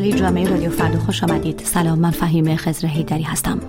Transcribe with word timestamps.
مجله 0.00 0.18
جامعه 0.18 0.48
رادیو 0.48 0.70
فردا 0.70 0.98
خوش 0.98 1.24
آمدید. 1.24 1.60
سلام 1.64 1.98
من 1.98 2.10
فهیم 2.10 2.56
خزر 2.56 2.86
هیدری 2.86 3.22
هستم. 3.22 3.60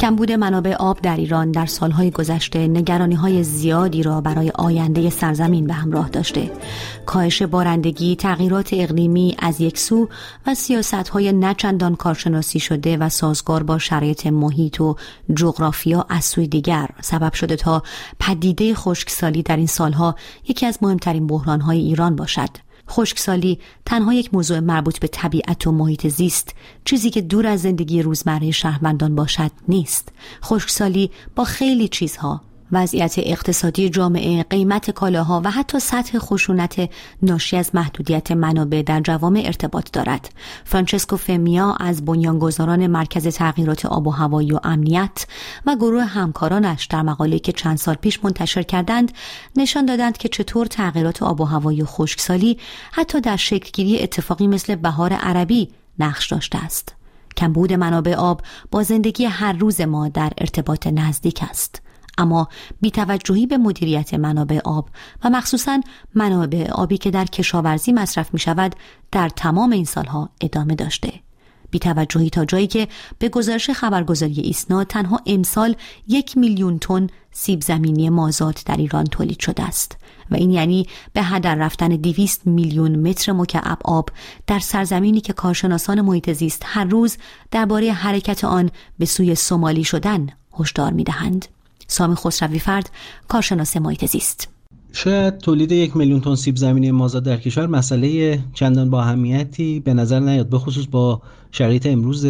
کمبود 0.00 0.32
منابع 0.32 0.74
آب 0.74 1.00
در 1.00 1.16
ایران 1.16 1.50
در 1.50 1.66
سالهای 1.66 2.10
گذشته 2.10 2.68
نگرانی 2.68 3.14
های 3.14 3.42
زیادی 3.42 4.02
را 4.02 4.20
برای 4.20 4.50
آینده 4.54 5.10
سرزمین 5.10 5.66
به 5.66 5.72
همراه 5.72 6.08
داشته. 6.08 6.50
کاهش 7.06 7.42
بارندگی 7.42 8.16
تغییرات 8.16 8.68
اقلیمی 8.72 9.36
از 9.38 9.60
یک 9.60 9.78
سو 9.78 10.08
و 10.46 10.54
سیاست 10.54 11.08
های 11.08 11.32
نچندان 11.32 11.96
کارشناسی 11.96 12.60
شده 12.60 12.96
و 12.96 13.08
سازگار 13.08 13.62
با 13.62 13.78
شرایط 13.78 14.26
محیط 14.26 14.80
و 14.80 14.96
جغرافیا 15.34 16.06
از 16.08 16.24
سوی 16.24 16.46
دیگر. 16.46 16.88
سبب 17.00 17.32
شده 17.32 17.56
تا 17.56 17.82
پدیده 18.20 18.74
خشکسالی 18.74 19.42
در 19.42 19.56
این 19.56 19.66
سالها 19.66 20.14
یکی 20.48 20.66
از 20.66 20.78
مهمترین 20.82 21.30
های 21.30 21.78
ایران 21.78 22.16
باشد. 22.16 22.73
خشکسالی 22.90 23.58
تنها 23.86 24.14
یک 24.14 24.34
موضوع 24.34 24.60
مربوط 24.60 24.98
به 24.98 25.08
طبیعت 25.08 25.66
و 25.66 25.72
محیط 25.72 26.06
زیست 26.06 26.54
چیزی 26.84 27.10
که 27.10 27.20
دور 27.20 27.46
از 27.46 27.62
زندگی 27.62 28.02
روزمره 28.02 28.50
شهروندان 28.50 29.14
باشد 29.14 29.50
نیست. 29.68 30.08
خشکسالی 30.44 31.10
با 31.36 31.44
خیلی 31.44 31.88
چیزها 31.88 32.40
وضعیت 32.74 33.14
اقتصادی 33.18 33.88
جامعه، 33.88 34.42
قیمت 34.42 34.90
کالاها 34.90 35.40
و 35.44 35.50
حتی 35.50 35.80
سطح 35.80 36.18
خشونت 36.18 36.90
ناشی 37.22 37.56
از 37.56 37.70
محدودیت 37.74 38.32
منابع 38.32 38.82
در 38.86 39.00
جوامع 39.00 39.42
ارتباط 39.44 39.90
دارد. 39.92 40.30
فرانچسکو 40.64 41.16
فمیا 41.16 41.76
از 41.80 42.04
بنیانگذاران 42.04 42.86
مرکز 42.86 43.28
تغییرات 43.28 43.86
آب 43.86 44.06
و 44.06 44.10
هوایی 44.10 44.52
و 44.52 44.60
امنیت 44.64 45.26
و 45.66 45.76
گروه 45.76 46.04
همکارانش 46.04 46.86
در 46.86 47.02
مقاله 47.02 47.38
که 47.38 47.52
چند 47.52 47.76
سال 47.76 47.94
پیش 47.94 48.24
منتشر 48.24 48.62
کردند 48.62 49.12
نشان 49.56 49.86
دادند 49.86 50.18
که 50.18 50.28
چطور 50.28 50.66
تغییرات 50.66 51.22
آب 51.22 51.40
و 51.40 51.44
هوایی 51.44 51.82
و 51.82 51.86
خشکسالی 51.86 52.58
حتی 52.92 53.20
در 53.20 53.36
شکلگیری 53.36 54.02
اتفاقی 54.02 54.46
مثل 54.46 54.74
بهار 54.74 55.12
عربی 55.12 55.68
نقش 55.98 56.32
داشته 56.32 56.64
است. 56.64 56.94
کمبود 57.36 57.72
منابع 57.72 58.14
آب 58.14 58.42
با 58.70 58.82
زندگی 58.82 59.24
هر 59.24 59.52
روز 59.52 59.80
ما 59.80 60.08
در 60.08 60.32
ارتباط 60.38 60.86
نزدیک 60.86 61.40
است. 61.50 61.83
اما 62.18 62.48
بیتوجهی 62.80 63.46
به 63.46 63.58
مدیریت 63.58 64.14
منابع 64.14 64.60
آب 64.64 64.88
و 65.24 65.30
مخصوصا 65.30 65.80
منابع 66.14 66.70
آبی 66.70 66.98
که 66.98 67.10
در 67.10 67.24
کشاورزی 67.24 67.92
مصرف 67.92 68.34
می 68.34 68.40
شود 68.40 68.74
در 69.12 69.28
تمام 69.28 69.72
این 69.72 69.84
سالها 69.84 70.30
ادامه 70.40 70.74
داشته 70.74 71.12
بیتوجهی 71.74 72.30
تا 72.30 72.44
جایی 72.44 72.66
که 72.66 72.88
به 73.18 73.28
گزارش 73.28 73.70
خبرگزاری 73.70 74.40
ایسنا 74.40 74.84
تنها 74.84 75.20
امسال 75.26 75.76
یک 76.08 76.36
میلیون 76.36 76.78
تن 76.78 77.06
سیب 77.32 77.60
زمینی 77.60 78.08
مازاد 78.08 78.58
در 78.66 78.76
ایران 78.76 79.04
تولید 79.04 79.40
شده 79.40 79.62
است 79.62 79.96
و 80.30 80.34
این 80.34 80.50
یعنی 80.50 80.86
به 81.12 81.22
هدر 81.22 81.54
رفتن 81.54 81.88
دیویست 81.88 82.46
میلیون 82.46 83.08
متر 83.08 83.32
مکعب 83.32 83.78
آب 83.84 84.10
در 84.46 84.58
سرزمینی 84.58 85.20
که 85.20 85.32
کارشناسان 85.32 86.00
محیط 86.00 86.32
زیست 86.32 86.62
هر 86.64 86.84
روز 86.84 87.16
درباره 87.50 87.92
حرکت 87.92 88.44
آن 88.44 88.70
به 88.98 89.06
سوی 89.06 89.34
سومالی 89.34 89.84
شدن 89.84 90.26
هشدار 90.58 90.92
می‌دهند. 90.92 91.53
سامی 91.86 92.14
خسروی 92.14 92.58
فرد 92.58 92.90
کارشناس 93.28 93.76
محیط 93.76 94.04
زیست. 94.06 94.48
شاید 94.92 95.38
تولید 95.38 95.72
یک 95.72 95.96
میلیون 95.96 96.20
تن 96.20 96.34
سیب 96.34 96.56
زمینی 96.56 96.90
مازاد 96.90 97.24
در 97.24 97.36
کشور 97.36 97.66
مسئله 97.66 98.38
چندان 98.54 98.90
با 98.90 99.02
اهمیتی 99.02 99.80
به 99.80 99.94
نظر 99.94 100.20
نیاد 100.20 100.48
به 100.48 100.58
خصوص 100.58 100.86
با 100.90 101.22
شرایط 101.50 101.86
امروز 101.86 102.26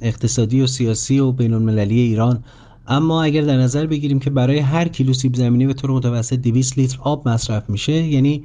اقتصادی 0.00 0.60
و 0.60 0.66
سیاسی 0.66 1.18
و 1.18 1.32
بین 1.32 1.54
المللی 1.54 2.00
ایران. 2.00 2.44
اما 2.86 3.22
اگر 3.22 3.42
در 3.42 3.56
نظر 3.56 3.86
بگیریم 3.86 4.18
که 4.18 4.30
برای 4.30 4.58
هر 4.58 4.88
کیلو 4.88 5.12
سیب 5.12 5.34
زمینی 5.34 5.66
به 5.66 5.74
طور 5.74 5.90
متوسط 5.90 6.36
200 6.36 6.78
لیتر 6.78 6.98
آب 7.00 7.28
مصرف 7.28 7.70
میشه 7.70 7.92
یعنی 7.92 8.42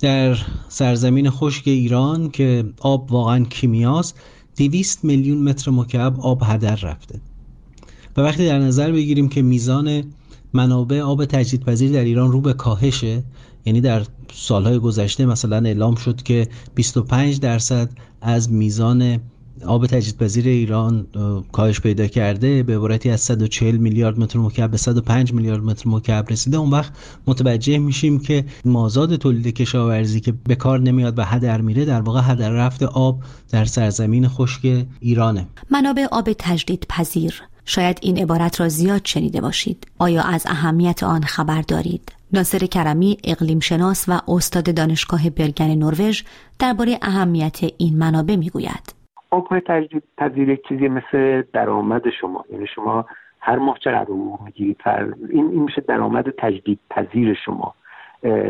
در 0.00 0.38
سرزمین 0.68 1.30
خشک 1.30 1.62
ایران 1.66 2.30
که 2.30 2.64
آب 2.80 3.12
واقعا 3.12 3.44
کیمیاست 3.44 4.20
200 4.56 5.04
میلیون 5.04 5.38
متر 5.38 5.70
مکعب 5.70 6.20
آب 6.20 6.42
هدر 6.44 6.76
رفته. 6.76 7.20
و 8.16 8.20
وقتی 8.20 8.46
در 8.46 8.58
نظر 8.58 8.92
بگیریم 8.92 9.28
که 9.28 9.42
میزان 9.42 10.04
منابع 10.52 11.00
آب 11.00 11.24
تجدیدپذیر 11.24 11.92
در 11.92 12.04
ایران 12.04 12.32
رو 12.32 12.40
به 12.40 12.52
کاهشه 12.52 13.22
یعنی 13.64 13.80
در 13.80 14.02
سالهای 14.32 14.78
گذشته 14.78 15.26
مثلا 15.26 15.56
اعلام 15.56 15.94
شد 15.94 16.22
که 16.22 16.48
25 16.74 17.40
درصد 17.40 17.90
از 18.20 18.52
میزان 18.52 19.20
آب 19.66 19.86
تجدیدپذیر 19.86 20.46
ایران 20.48 21.06
کاهش 21.52 21.80
پیدا 21.80 22.06
کرده 22.06 22.62
به 22.62 22.76
عبارتی 22.76 23.10
از 23.10 23.20
140 23.20 23.76
میلیارد 23.76 24.20
متر 24.20 24.38
مکعب 24.38 24.70
به 24.70 24.76
105 24.76 25.32
میلیارد 25.32 25.62
متر 25.64 25.88
مکعب 25.88 26.30
رسیده. 26.30 26.56
اون 26.56 26.70
وقت 26.70 26.92
متوجه 27.26 27.78
میشیم 27.78 28.18
که 28.18 28.44
مازاد 28.64 29.16
تولید 29.16 29.54
کشاورزی 29.54 30.20
که 30.20 30.32
به 30.32 30.54
کار 30.54 30.80
نمیاد 30.80 31.18
و 31.18 31.22
هدر 31.22 31.60
میره 31.60 31.84
در 31.84 32.00
واقع 32.00 32.20
هدر 32.24 32.50
رفت 32.50 32.82
آب 32.82 33.22
در 33.50 33.64
سرزمین 33.64 34.28
خشک 34.28 34.86
ایرانه. 35.00 35.46
منابع 35.70 36.06
آب 36.12 36.28
تجدید 36.38 36.86
پذیر 36.88 37.42
شاید 37.66 37.98
این 38.02 38.18
عبارت 38.18 38.60
را 38.60 38.68
زیاد 38.68 39.00
شنیده 39.04 39.40
باشید. 39.40 39.86
آیا 39.98 40.22
از 40.22 40.46
اهمیت 40.48 41.02
آن 41.02 41.20
خبر 41.20 41.62
دارید؟ 41.68 42.12
ناصر 42.32 42.58
کرمی 42.58 43.18
اقلیم 43.24 43.60
شناس 43.60 44.08
و 44.08 44.12
استاد 44.28 44.74
دانشگاه 44.74 45.30
برگن 45.30 45.74
نروژ 45.74 46.22
درباره 46.58 46.98
اهمیت 47.02 47.58
این 47.78 47.98
منابع 47.98 48.36
می‌گوید. 48.36 48.94
آبهای 49.30 49.60
تجدید 49.66 50.02
پذیر 50.18 50.58
چیزی 50.68 50.88
مثل 50.88 51.42
درآمد 51.52 52.02
شما 52.20 52.44
یعنی 52.52 52.66
شما 52.74 53.06
هر 53.40 53.58
ماه 53.58 53.78
چقدر 53.84 54.10
می‌گیرید 54.44 54.76
این 54.86 55.48
این 55.50 55.62
میشه 55.62 55.80
درآمد 55.80 56.24
تجدید 56.38 56.78
پذیر 56.90 57.34
شما 57.44 57.74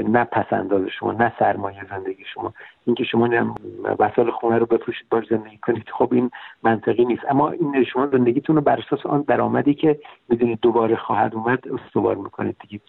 نه 0.09 0.25
پسنداز 0.25 0.87
شما 0.99 1.12
نه 1.12 1.33
سرمایه 1.39 1.81
زندگی 1.91 2.25
شما. 2.35 2.53
اینکه 2.87 3.05
شما 3.05 3.55
وسایل 3.99 4.31
خونه 4.31 4.59
رو 4.59 4.67
بفروشید 4.67 5.09
باش 5.11 5.27
زندگی 5.31 5.59
کنید 5.59 5.89
خب 5.93 6.09
این 6.12 6.31
منطقی 6.62 7.05
نیست. 7.05 7.23
اما 7.29 7.51
این 7.51 7.85
شما 7.85 8.07
زندگیتون 8.07 8.57
رو 8.57 8.62
بر 8.62 8.79
اساس 8.79 9.07
آن 9.07 9.23
درآمدی 9.23 9.75
که 9.75 9.99
می‌دونید 10.29 10.59
دوباره 10.62 10.97
خواهد 10.97 11.35
اومد 11.35 11.69
استوار 11.69 12.17
می‌کنید 12.17 12.57
دیگه. 12.61 12.81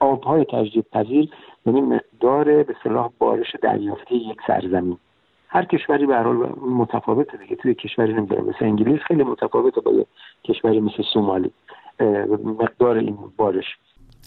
آبهای 0.00 0.44
تجدید 0.44 0.86
پذیر 0.92 1.28
یعنی 1.66 1.80
مقدار 1.80 2.44
به 2.44 2.76
صلاح 2.84 3.10
بارش 3.18 3.56
دریافتی 3.62 4.14
یک 4.14 4.38
سرزمین. 4.46 4.98
هر 5.48 5.64
کشوری 5.64 6.06
به 6.06 6.16
حال 6.16 6.36
متفاوته 6.78 7.36
دیگه 7.36 7.56
توی 7.56 7.74
کشوری 7.74 8.12
نمی‌دونم 8.12 8.44
مثل 8.48 8.64
انگلیس 8.64 9.00
خیلی 9.00 9.24
متفاوته 9.24 9.80
با 9.80 9.92
کشوری 10.44 10.80
مثل 10.80 11.02
سومالی. 11.12 11.52
مقدار 12.44 12.96
این 12.96 13.18
بارش. 13.36 13.76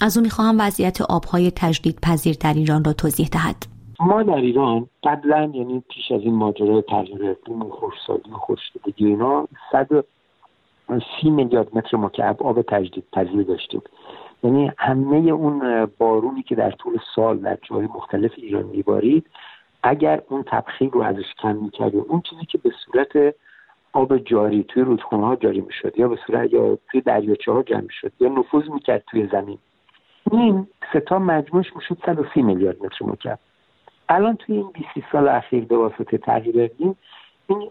از 0.02 0.18
او 0.18 0.24
می‌خواهم 0.24 0.56
وضعیت 0.60 1.02
آبهای 1.02 1.52
تجدید 1.56 2.00
پذیر 2.02 2.36
در 2.42 2.54
ایران 2.54 2.84
را 2.84 2.94
توضیح 2.94 3.28
دهد. 3.28 3.56
ما 4.00 4.24
در 4.24 4.36
ایران 4.36 4.88
قبلا 5.04 5.52
یعنی 5.54 5.84
پیش 5.90 6.12
از 6.12 6.22
این 6.22 6.34
ماجرای 6.34 6.82
تغییر 6.82 7.26
اقلیم 7.26 7.62
و 7.62 7.70
خشکسالی 7.70 8.32
و 8.34 8.38
خشکیدگی 8.38 9.06
اینا 9.06 9.48
صد 9.72 10.04
سی 11.22 11.30
میلیارد 11.30 11.68
متر 11.74 11.98
مکعب 11.98 12.44
آب 12.44 12.62
تجدید 12.62 13.04
پذیر 13.14 13.44
داشتیم. 13.44 13.82
یعنی 14.44 14.72
همه 14.78 15.18
اون 15.18 15.86
بارونی 15.98 16.44
که 16.44 16.56
در 16.56 16.72
طول 16.72 16.98
سال 17.16 17.38
در 17.38 17.58
جای 17.70 17.86
مختلف 17.86 18.32
ایران 18.38 18.64
میبارید 18.64 19.26
اگر 19.84 20.22
اون 20.30 20.44
تبخیر 20.48 20.90
رو 20.90 21.02
ازش 21.02 21.34
کم 21.42 21.56
می‌کردیم 21.56 22.06
اون 22.08 22.22
چیزی 22.30 22.46
که 22.46 22.58
به 22.58 22.72
صورت 22.86 23.36
آب 23.94 24.18
جاری 24.18 24.64
توی 24.64 24.84
رودخانه 24.84 25.26
ها 25.26 25.36
جاری 25.36 25.62
می‌شد 25.62 26.00
یا 26.00 26.08
به 26.08 26.18
صورت 26.28 26.54
یا 26.54 26.78
توی 26.92 27.02
دریاچه 27.02 27.52
ها 27.52 27.64
جمع 27.64 27.88
شد 28.02 28.12
یا 28.20 28.30
نفوذ 28.30 28.70
می‌کرد 28.70 29.04
توی 29.08 29.28
زمین 29.32 29.58
این 30.32 30.68
ستا 30.94 31.20
مجموعش 31.20 31.76
می‌شد 31.76 31.98
130 32.06 32.42
میلیارد 32.42 32.86
متر 32.86 33.06
مکعب. 33.06 33.40
الان 34.10 34.36
توی 34.36 34.56
این 34.56 34.72
20 34.74 35.08
سال 35.12 35.28
اخیر 35.28 35.66
به 35.66 35.78
واسطه 35.78 36.18
تغییر 36.18 36.56
اقلیم 36.62 36.96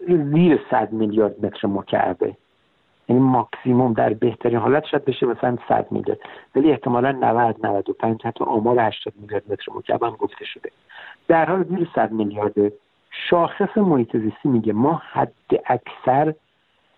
این 0.07 0.33
زیر 0.33 0.61
100 0.71 0.93
میلیارد 0.93 1.47
متر 1.47 1.69
مکعبه. 1.69 2.37
یعنی 3.09 3.23
ماکسیموم 3.23 3.93
در 3.93 4.13
بهترین 4.13 4.59
حالت 4.59 4.85
شاید 4.85 5.05
بشه 5.05 5.27
مثلا 5.27 5.59
100 5.69 5.87
میلیارد. 5.91 6.19
ولی 6.57 6.71
احتمالا 6.71 7.13
90 7.13 7.67
95 7.67 8.23
حتی 8.25 8.45
آمار 8.45 8.81
80 8.81 9.15
میلیارد 9.21 9.53
متر 9.53 9.73
مکعب 9.75 10.03
هم 10.03 10.11
گفته 10.11 10.45
شده. 10.45 10.71
در 11.29 11.45
حال 11.45 11.65
زیر 11.65 11.89
100 11.95 12.13
میلیارد 12.13 12.73
شاخص 13.31 13.79
محیط 13.79 14.17
زیستی 14.17 14.49
میگه 14.49 14.73
ما 14.73 15.03
حد 15.13 15.33
اکثر 15.67 16.35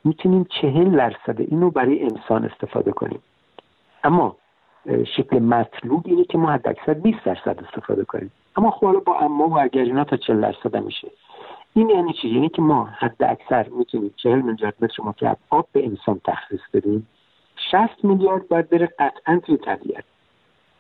می‌تونیم 0.05 0.47
40 0.61 0.97
درصد 0.97 1.41
اینو 1.41 1.71
برای 1.71 2.03
انسان 2.03 2.45
استفاده 2.45 2.93
کنیم. 2.93 3.21
اما 4.05 4.37
شکل 5.17 5.39
مطلوب 5.39 6.03
اینه 6.07 6.25
که 6.25 6.39
ما 6.39 6.51
حد 6.51 6.69
اکثر 6.69 6.95
20 6.95 7.25
درصد 7.25 7.65
استفاده 7.69 8.05
کنیم. 8.05 8.33
اما 8.57 8.71
خب 8.71 8.87
حالا 8.87 9.01
با 9.01 9.19
اما 9.19 9.49
و 9.49 9.61
اگر 9.61 9.83
اینا 9.83 10.05
تا 10.05 10.17
40 10.17 10.41
درصد 10.41 10.77
میشه. 10.77 11.09
این 11.75 11.91
یعنی 11.91 12.13
چی؟ 12.13 12.29
یعنی 12.29 12.49
که 12.49 12.63
ما 12.63 12.85
حد 12.85 13.23
اکثر 13.23 13.69
می‌تونیم 13.69 14.15
40 14.17 14.41
میلیارد 14.41 14.75
متر 14.81 15.03
مکعب 15.03 15.37
آب 15.51 15.67
به 15.73 15.87
انسان 15.87 16.21
تخصیص 16.25 16.61
بدیم. 16.75 17.09
60 17.71 18.05
میلیارد 18.05 18.49
باید 18.49 18.71
بره 18.71 18.87
قطعا 18.99 19.41
توی 19.47 19.57
طبیعت. 19.57 20.05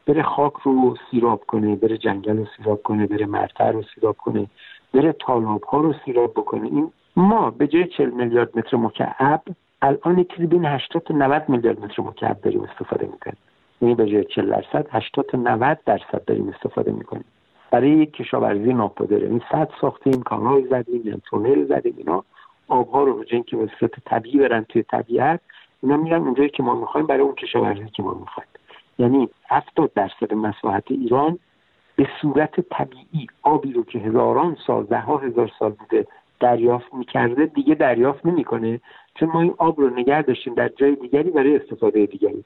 بره 0.06 0.22
خاک 0.22 0.52
رو 0.52 0.96
سیراب 1.10 1.44
کنه 1.46 1.76
بره 1.76 1.99
جنگل 1.99 2.37
رو 2.37 2.46
سیراب 2.56 2.82
کنه 2.82 3.06
بره 3.06 3.26
مرتع 3.26 3.70
رو 3.70 3.82
سیراب 3.94 4.16
کنه 4.16 4.46
بره 4.94 5.12
تالاب 5.12 5.62
ها 5.62 5.81
رو 5.81 5.94
سیراب 6.05 6.31
بکنه. 6.31 6.66
این 6.66 6.93
ما 7.16 7.50
به 7.50 7.66
جای 7.66 7.87
40 7.87 8.10
میلیارد 8.10 8.58
متر 8.58 8.76
مکعب 8.76 9.43
الان 9.82 10.25
چیزی 10.25 10.46
بین 10.46 10.64
80 10.64 11.02
تا 11.02 11.14
90 11.14 11.49
میلیارد 11.49 11.81
متر 11.81 12.02
مکعب 12.02 12.40
داریم 12.40 12.62
استفاده 12.62 13.06
می‌کنیم. 13.06 13.38
یعنی 13.83 13.95
به 13.95 14.07
جای 14.07 14.25
40 14.25 14.51
درصد 14.51 14.87
80 14.91 15.27
تا 15.27 15.39
90 15.39 15.79
درصد 15.87 16.25
داریم 16.27 16.49
استفاده 16.49 16.93
می‌کنیم. 16.93 17.25
برای 17.71 17.91
یک 17.91 18.13
کشاورزی 18.13 18.73
ناپدره 18.73 19.27
این 19.27 19.43
صد 19.53 19.71
ساختیم 19.81 20.23
کانال 20.23 20.67
زدیم 20.71 21.23
تونل 21.25 21.65
زدیم 21.65 21.95
اینا 21.97 22.25
آبها 22.69 23.05
رو 23.05 23.15
به 23.19 23.25
که 23.25 23.57
به 23.57 23.71
صورت 23.81 23.93
طبیعی 24.05 24.39
برن 24.39 24.65
توی 24.69 24.83
طبیعت 24.83 25.41
اینا 25.83 25.97
میرن 25.97 26.23
اونجایی 26.23 26.49
که 26.49 26.63
ما 26.63 26.75
می‌خوایم 26.81 27.07
برای 27.07 27.21
اون 27.21 27.35
کشاورزی 27.35 27.91
که 27.91 28.03
ما 28.03 28.15
می‌خوایم. 28.15 28.49
یعنی 28.99 29.29
هفتاد 29.49 29.93
درصد 29.95 30.35
مساحت 30.35 30.85
ایران 30.91 31.39
به 31.97 32.09
صورت 32.23 32.61
طبیعی 32.61 33.27
آبی 33.43 33.73
رو 33.73 33.85
که 33.85 33.99
هزاران 33.99 34.57
سال 34.67 34.85
ده 34.85 35.01
ها 35.01 35.17
هزار 35.17 35.51
سال 35.59 35.71
بوده 35.71 36.07
دریافت 36.41 36.95
می‌کرده 36.95 37.47
دیگه 37.47 37.75
دریافت 37.75 38.27
نمی‌کنه. 38.27 38.81
چون 39.15 39.29
ما 39.29 39.41
این 39.41 39.55
آب 39.59 39.81
رو 39.81 39.91
نگه 39.91 40.23
داشتیم 40.23 40.55
در 40.55 40.69
جای 40.69 40.95
دیگری 40.95 41.31
برای 41.31 41.57
استفاده 41.57 42.07
دیگری. 42.07 42.45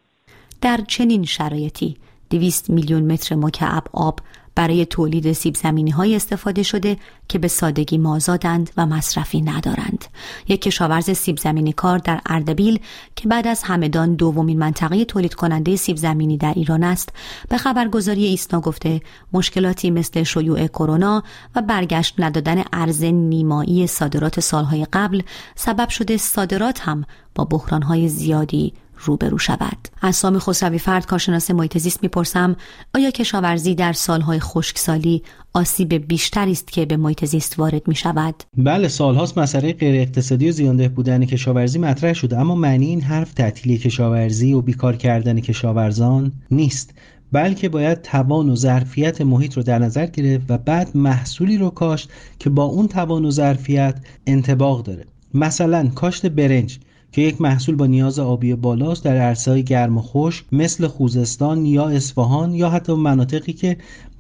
در 0.63 0.81
چنین 0.89 1.25
شرایطی 1.25 1.97
دویست 2.31 2.71
میلیون 2.71 3.13
متر 3.13 3.35
مکعب 3.35 3.85
آب 3.93 4.21
برای 4.55 4.87
تولید 4.87 5.33
سیب 5.33 5.55
زمینی 5.55 5.91
های 5.91 6.17
استفاده 6.17 6.63
شده 6.63 6.97
که 7.29 7.39
به 7.39 7.49
سادگی 7.49 7.99
مازادند 7.99 8.71
و 8.77 8.87
مصرفی 8.87 9.41
ندارند. 9.41 10.05
یک 10.49 10.63
کشاورز 10.63 11.11
سیب 11.11 11.39
زمینی 11.39 11.73
کار 11.73 11.99
در 11.99 12.21
اردبیل 12.27 12.81
که 13.17 13.29
بعد 13.29 13.47
از 13.47 13.63
همدان 13.63 14.15
دومین 14.15 14.59
منطقه 14.59 15.05
تولید 15.05 15.35
کننده 15.35 15.77
سیب 15.77 15.97
زمینی 15.97 16.37
در 16.37 16.53
ایران 16.57 16.85
است 16.85 17.09
به 17.49 17.59
خبرگزاری 17.59 18.25
ایسنا 18.25 18.61
گفته 18.61 19.01
مشکلاتی 19.33 19.91
مثل 19.91 20.23
شیوع 20.23 20.67
کرونا 20.67 21.23
و 21.55 21.63
برگشت 21.63 22.15
ندادن 22.19 22.63
ارز 22.73 23.05
نیمایی 23.05 23.87
صادرات 23.87 24.41
سالهای 24.41 24.87
قبل 24.93 25.23
سبب 25.55 25.89
شده 25.89 26.17
صادرات 26.17 26.81
هم 26.81 27.05
با 27.35 27.45
بحرانهای 27.45 28.09
زیادی 28.09 28.73
روبرو 29.05 29.39
شود. 29.39 29.89
از 30.03 30.17
سامی 30.17 30.39
خسروی 30.39 30.79
فرد 30.79 31.07
کارشناس 31.07 31.51
محیط 31.51 31.79
زیست 31.79 32.03
می‌پرسم 32.03 32.57
آیا 32.95 33.11
کشاورزی 33.11 33.75
در 33.75 33.93
سالهای 33.93 34.41
خشکسالی 34.41 35.23
آسیب 35.53 35.95
بیشتری 35.95 36.53
است 36.53 36.73
که 36.73 36.87
به 36.87 36.97
محیط 36.97 37.25
زیست 37.25 37.59
وارد 37.59 37.89
می 37.89 37.95
شود 37.95 38.35
بله 38.57 38.89
سالهاست 38.89 39.39
مسئله 39.39 39.73
غیر 39.73 40.01
اقتصادی 40.01 40.49
و 40.49 40.53
زیانده 40.53 40.89
بودن 40.89 41.25
کشاورزی 41.25 41.79
مطرح 41.79 42.13
شده 42.13 42.39
اما 42.39 42.55
معنی 42.55 42.87
این 42.87 43.01
حرف 43.01 43.35
تعطیلی 43.35 43.79
کشاورزی 43.79 44.53
و 44.53 44.61
بیکار 44.61 44.97
کردن 44.97 45.41
کشاورزان 45.41 46.33
نیست 46.51 46.95
بلکه 47.33 47.69
باید 47.69 48.03
توان 48.03 48.49
و 48.49 48.57
ظرفیت 48.57 49.21
محیط 49.21 49.57
رو 49.57 49.63
در 49.63 49.79
نظر 49.79 50.07
گرفت 50.07 50.47
و 50.49 50.59
بعد 50.59 50.97
محصولی 50.97 51.59
رو 51.59 51.71
کاشت 51.71 52.11
که 52.39 52.51
با 52.51 52.65
اون 52.65 52.89
توان 52.89 53.25
و 53.25 53.31
ظرفیت 53.31 53.95
انتباق 54.27 54.83
داره. 54.83 55.05
مثلا 55.35 55.89
کاشت 55.95 56.27
برنج. 56.27 56.79
که 57.13 57.23
یک 57.23 57.41
محصول 57.41 57.75
با 57.75 57.87
نیاز 57.87 58.19
آبی 58.19 58.55
بالاست 58.55 59.05
در 59.05 59.17
عرصه‌های 59.17 59.63
گرم 59.63 59.99
و 59.99 60.03
خشک 60.03 60.45
مثل 60.53 60.87
خوزستان 60.87 61.67
یا 61.67 61.89
اصفهان 61.89 62.55
یا 62.55 62.71
حتی 62.71 62.95
مناطقی 62.95 63.53
که 63.53 63.77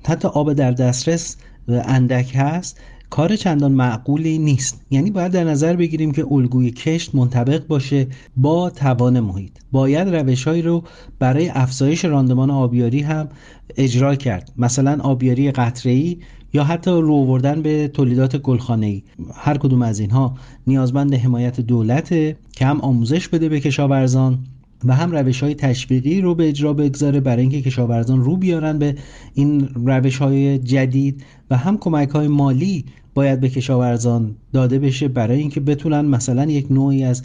حتی 0.06 0.28
آب 0.28 0.52
در 0.52 0.70
دسترس 0.70 1.36
اندک 1.68 2.32
هست 2.34 2.80
کار 3.10 3.36
چندان 3.36 3.72
معقولی 3.72 4.38
نیست. 4.38 4.80
یعنی 4.90 5.10
باید 5.10 5.32
در 5.32 5.44
نظر 5.44 5.76
بگیریم 5.76 6.12
که 6.12 6.26
الگوی 6.30 6.70
کشت 6.70 7.14
منطبق 7.14 7.66
باشه 7.66 8.06
با 8.36 8.70
توان 8.70 9.20
محیط. 9.20 9.52
باید 9.72 10.08
روشهایی 10.08 10.62
رو 10.62 10.84
برای 11.18 11.48
افزایش 11.48 12.04
راندمان 12.04 12.50
آبیاری 12.50 13.00
هم 13.00 13.28
اجرا 13.76 14.14
کرد. 14.14 14.52
مثلا 14.56 14.98
آبیاری 15.02 15.50
قطره‌ای 15.50 16.18
یا 16.52 16.64
حتی 16.64 16.90
رو 16.90 17.14
آوردن 17.14 17.62
به 17.62 17.88
تولیدات 17.88 18.36
گلخانه‌ای. 18.36 19.02
هر 19.34 19.58
کدوم 19.58 19.82
از 19.82 20.00
اینها 20.00 20.34
نیازمند 20.66 21.14
حمایت 21.14 21.60
دولت 21.60 22.08
که 22.52 22.66
هم 22.66 22.80
آموزش 22.80 23.28
بده 23.28 23.48
به 23.48 23.60
کشاورزان 23.60 24.38
و 24.84 24.94
هم 24.94 25.12
روش 25.12 25.42
های 25.42 25.54
تشویقی 25.54 26.20
رو 26.20 26.34
به 26.34 26.48
اجرا 26.48 26.72
بگذاره 26.72 27.20
برای 27.20 27.42
اینکه 27.42 27.62
کشاورزان 27.62 28.24
رو 28.24 28.36
بیارن 28.36 28.78
به 28.78 28.94
این 29.34 29.68
روش 29.74 30.18
های 30.18 30.58
جدید 30.58 31.24
و 31.50 31.56
هم 31.56 31.78
کمک 31.78 32.08
های 32.08 32.28
مالی 32.28 32.84
باید 33.14 33.40
به 33.40 33.48
کشاورزان 33.48 34.36
داده 34.52 34.78
بشه 34.78 35.08
برای 35.08 35.38
اینکه 35.38 35.60
بتونن 35.60 36.00
مثلا 36.00 36.44
یک 36.44 36.72
نوعی 36.72 37.04
از 37.04 37.22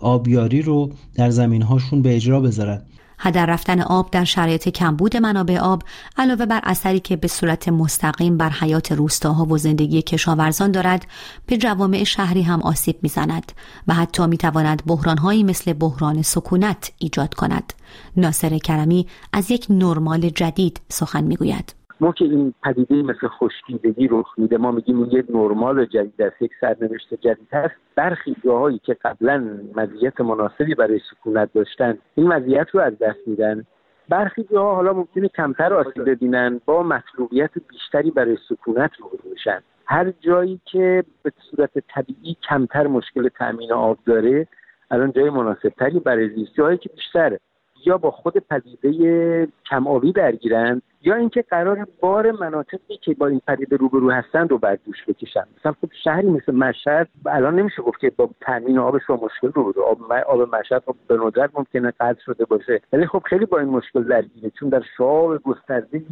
آبیاری 0.00 0.62
رو 0.62 0.92
در 1.14 1.30
زمین 1.30 1.62
هاشون 1.62 2.02
به 2.02 2.16
اجرا 2.16 2.40
بذارن. 2.40 2.82
هدر 3.20 3.46
رفتن 3.46 3.80
آب 3.80 4.10
در 4.10 4.24
شرایط 4.24 4.68
کمبود 4.68 5.16
منابع 5.16 5.58
آب 5.58 5.82
علاوه 6.16 6.46
بر 6.46 6.60
اثری 6.62 7.00
که 7.00 7.16
به 7.16 7.28
صورت 7.28 7.68
مستقیم 7.68 8.36
بر 8.36 8.50
حیات 8.50 8.92
روستاها 8.92 9.44
و 9.44 9.58
زندگی 9.58 10.02
کشاورزان 10.02 10.70
دارد 10.70 11.06
به 11.46 11.56
جوامع 11.56 12.04
شهری 12.04 12.42
هم 12.42 12.62
آسیب 12.62 12.96
می‌زند 13.02 13.52
و 13.88 13.94
حتی 13.94 14.26
می‌تواند 14.26 14.82
بحرانهایی 14.86 15.42
مثل 15.42 15.72
بحران 15.72 16.22
سکونت 16.22 16.92
ایجاد 16.98 17.34
کند. 17.34 17.72
ناصر 18.16 18.58
کرمی 18.58 19.06
از 19.32 19.50
یک 19.50 19.66
نرمال 19.70 20.28
جدید 20.28 20.80
سخن 20.88 21.24
می‌گوید. 21.24 21.79
ما 22.00 22.12
که 22.12 22.24
این 22.24 22.54
پدیده 22.62 23.02
مثل 23.02 23.28
خشکیدگی 23.28 24.08
رخ 24.08 24.34
میده 24.38 24.58
ما 24.58 24.70
میگیم 24.70 24.98
اون 24.98 25.10
یک 25.10 25.26
نرمال 25.28 25.84
جدید 25.84 26.22
است 26.22 26.42
یک 26.42 26.50
سرنوشت 26.60 27.14
جدید 27.14 27.48
هست 27.52 27.74
برخی 27.96 28.36
جاهایی 28.44 28.78
که 28.78 28.94
قبلا 28.94 29.58
مزیت 29.76 30.20
مناسبی 30.20 30.74
برای 30.74 31.00
سکونت 31.10 31.52
داشتن 31.52 31.98
این 32.14 32.28
مزیت 32.28 32.66
رو 32.72 32.80
از 32.80 32.98
دست 32.98 33.18
میدن. 33.26 33.64
برخی 34.08 34.44
جاها 34.52 34.74
حالا 34.74 34.92
ممکنه 34.92 35.28
کمتر 35.28 35.74
آسیب 35.74 36.10
ببینن 36.10 36.60
با 36.64 36.82
مطلوبیت 36.82 37.50
بیشتری 37.68 38.10
برای 38.10 38.38
سکونت 38.48 38.90
رو 38.98 39.10
میشن. 39.30 39.60
هر 39.86 40.10
جایی 40.20 40.60
که 40.64 41.04
به 41.22 41.32
صورت 41.50 41.70
طبیعی 41.88 42.36
کمتر 42.48 42.86
مشکل 42.86 43.28
تامین 43.28 43.72
آب 43.72 43.98
داره 44.06 44.46
الان 44.90 45.12
جای 45.12 45.30
مناسبتری 45.30 46.00
برای 46.00 46.28
زیست. 46.28 46.54
جایی 46.54 46.78
که 46.78 46.88
بیشتره 46.88 47.40
یا 47.86 47.98
با 47.98 48.10
خود 48.10 48.38
پدیده 48.38 49.48
کم 49.70 49.86
آبی 49.86 50.12
درگیرند 50.12 50.82
یا 51.02 51.14
اینکه 51.14 51.42
قرار 51.42 51.86
بار 52.00 52.30
مناطقی 52.32 52.96
که 52.96 53.14
با 53.14 53.26
این 53.26 53.40
پدیده 53.46 53.76
روبرو 53.76 54.10
هستند 54.10 54.50
رو 54.50 54.58
بر 54.58 54.78
دوش 54.86 55.04
بکشن. 55.08 55.44
مثلا 55.60 55.72
خب 55.72 55.88
شهری 56.04 56.28
مثل 56.28 56.54
مشهد 56.54 57.08
الان 57.26 57.58
نمیشه 57.58 57.82
گفت 57.82 58.00
که 58.00 58.12
با 58.16 58.30
تامین 58.40 58.78
آبش 58.78 59.00
با 59.08 59.20
مشکل 59.22 59.52
رو 59.52 59.74
آب 59.86 60.12
آب 60.12 60.54
مشهد 60.54 60.82
خب 60.86 60.94
به 61.08 61.16
ندرت 61.16 61.50
ممکنه 61.54 61.92
قطع 62.00 62.20
شده 62.20 62.44
باشه. 62.44 62.80
ولی 62.92 63.06
خب 63.06 63.22
خیلی 63.26 63.46
با 63.46 63.58
این 63.58 63.68
مشکل 63.68 64.02
درگیره. 64.02 64.50
چون 64.50 64.68
در 64.68 64.82
شعاب 64.96 65.42
گسترده 65.42 66.02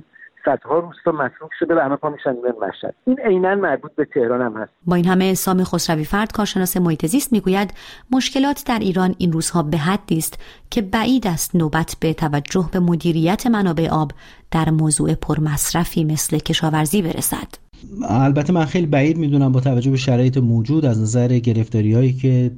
صدها 0.49 0.79
روستا 0.79 1.13
مصروف 1.13 1.51
شده 1.59 1.75
و 1.75 1.79
همه 1.79 1.97
پا 1.97 2.09
میشن 2.11 2.37
مشهد 2.69 2.95
این 3.07 3.19
عینا 3.21 3.55
مربوط 3.55 3.93
به 3.95 4.05
تهران 4.05 4.43
هم 4.43 4.63
هست. 4.63 4.73
با 4.87 4.97
این 4.97 5.07
همه 5.07 5.35
سامی 5.35 5.65
خسروی 5.65 6.05
فرد 6.05 6.33
کارشناس 6.33 6.77
محیط 6.77 7.07
زیست 7.07 7.33
می‌گوید 7.33 7.75
مشکلات 8.13 8.65
در 8.67 8.79
ایران 8.79 9.15
این 9.19 9.33
روزها 9.33 9.63
به 9.63 9.77
حدی 9.77 10.19
است 10.19 10.43
که 10.71 10.83
بعید 10.83 11.27
است 11.27 11.57
نوبت 11.57 11.97
به 12.01 12.13
توجه 12.13 12.69
به 12.73 12.81
مدیریت 12.81 13.47
منابع 13.47 13.89
آب 13.91 14.11
در 14.51 14.71
موضوع 14.71 15.15
پرمصرفی 15.15 16.05
مثل 16.05 16.39
کشاورزی 16.39 17.03
برسد. 17.03 17.68
البته 18.09 18.53
من 18.53 18.65
خیلی 18.65 18.87
بعید 18.87 19.19
می‌دونم 19.19 19.53
با 19.53 19.61
توجه 19.61 19.91
به 19.91 19.97
شرایط 19.97 20.39
موجود 20.39 20.85
از 20.85 21.01
نظر 21.01 21.39
گرفتاری 21.39 21.93
هایی 21.93 22.13
که 22.13 22.51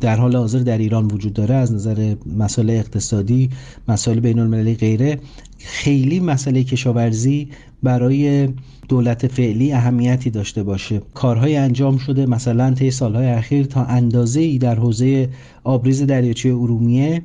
در 0.00 0.16
حال 0.16 0.36
حاضر 0.36 0.58
در 0.58 0.78
ایران 0.78 1.06
وجود 1.06 1.32
داره 1.32 1.54
از 1.54 1.72
نظر 1.72 2.14
مسائل 2.38 2.70
اقتصادی 2.70 3.50
مسائل 3.88 4.20
بین 4.20 4.38
المللی 4.38 4.74
غیره 4.74 5.18
خیلی 5.58 6.20
مسئله 6.20 6.64
کشاورزی 6.64 7.48
برای 7.82 8.48
دولت 8.88 9.26
فعلی 9.26 9.72
اهمیتی 9.72 10.30
داشته 10.30 10.62
باشه. 10.62 11.02
کارهای 11.14 11.56
انجام 11.56 11.98
شده 11.98 12.26
مثلا 12.26 12.74
طی 12.74 12.90
سالهای 12.90 13.26
اخیر 13.26 13.66
تا 13.66 13.84
اندازه 13.84 14.40
ای 14.40 14.58
در 14.58 14.74
حوزه 14.74 15.28
آبریز 15.64 16.02
دریاچه 16.02 16.48
ارومیه 16.48 17.22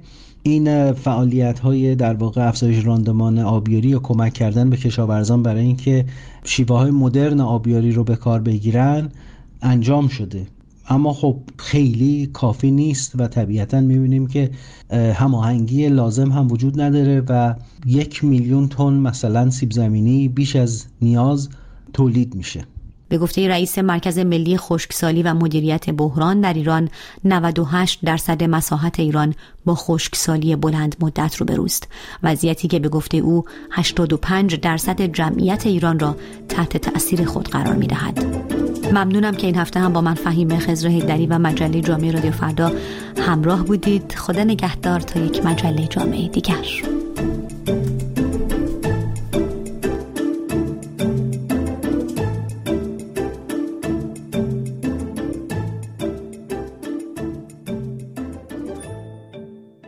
این 0.48 0.92
فعالیت 0.94 1.60
های 1.60 1.96
در 1.96 2.14
واقع 2.14 2.48
افزایش 2.48 2.86
راندمان 2.86 3.40
آبیاری 3.40 3.90
یا 3.90 4.00
کمک 4.00 4.34
کردن 4.34 4.70
به 4.70 4.78
کشاورزان 4.78 5.44
برای 5.44 5.62
اینکه 5.66 6.06
شیوه 6.44 6.78
های 6.78 6.92
مدرن 6.92 7.40
آبیاری 7.40 7.92
رو 7.92 8.04
به 8.04 8.16
کار 8.16 8.42
بگیرن 8.42 9.10
انجام 9.62 10.08
شده. 10.08 10.48
اما 10.90 11.14
خب 11.14 11.40
خیلی 11.58 12.28
کافی 12.34 12.72
نیست 12.72 13.12
و 13.20 13.28
طبیعتا 13.28 13.82
می‌بینیم 13.82 14.28
که 14.28 14.52
هماهنگی 14.92 15.90
لازم 15.90 16.32
هم 16.32 16.52
وجود 16.52 16.82
نداره 16.82 17.24
و 17.30 17.56
یک 17.86 18.24
میلیون 18.24 18.68
تن 18.68 18.94
مثلا 18.94 19.50
سیب 19.50 19.72
زمینی 19.72 20.28
بیش 20.28 20.56
از 20.56 20.86
نیاز 21.02 21.50
تولید 21.94 22.36
میشه. 22.36 22.66
به 23.10 23.18
گفته 23.18 23.48
رئیس 23.48 23.78
مرکز 23.78 24.20
ملی 24.20 24.58
خشکسالی 24.58 25.24
و 25.24 25.34
مدیریت 25.34 25.90
بحران 25.90 26.42
در 26.42 26.54
ایران 26.54 26.90
98 27.26 28.00
درصد 28.04 28.44
مساحت 28.44 29.00
ایران 29.00 29.34
با 29.66 29.76
خشکسالی 29.76 30.56
بلند 30.56 30.96
مدت 31.00 31.36
رو 31.36 31.46
بروست. 31.46 31.88
وضعیتی 32.24 32.68
که 32.68 32.80
به 32.80 32.90
گفته 32.90 33.18
او 33.18 33.46
85 33.72 34.56
درصد 34.56 35.02
جمعیت 35.02 35.66
ایران 35.66 36.00
را 36.00 36.16
تحت 36.50 36.78
تأثیر 36.78 37.26
خود 37.26 37.48
قرار 37.48 37.76
می 37.76 37.88
دهد. 37.88 38.26
ممنونم 38.94 39.36
که 39.36 39.48
این 39.48 39.56
هفته 39.56 39.80
هم 39.80 39.94
با 39.94 40.02
من 40.02 40.14
فهیم 40.14 40.60
خزر 40.60 40.88
هیدری 40.88 41.28
و 41.28 41.40
مجله 41.40 41.82
جامعه 41.82 42.12
رادیو 42.12 42.32
فردا 42.32 42.72
همراه 43.18 43.64
بودید. 43.64 44.16
خدا 44.18 44.44
نگهدار 44.44 45.00
تا 45.00 45.20
یک 45.20 45.46
مجله 45.46 45.88
جامعه 45.88 46.28
دیگر. 46.28 46.66